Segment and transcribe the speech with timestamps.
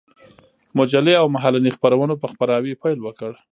[0.77, 3.31] مجلې او مهالنۍ خپرونو په خپراوي پيل وكړ.